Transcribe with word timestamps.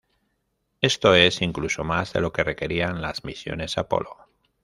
Esto 0.81 1.13
es 1.13 1.43
incluso 1.43 1.83
más 1.83 2.11
de 2.13 2.21
lo 2.21 2.33
que 2.33 2.43
requerían 2.43 3.03
las 3.03 3.23
misiones 3.23 3.77
Apolo. 3.77 4.17